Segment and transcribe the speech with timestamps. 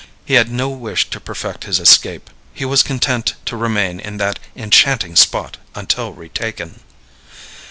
[0.25, 4.39] He had no wish to perfect his escape, he was content to remain in that
[4.55, 6.79] enchanting spot until retaken.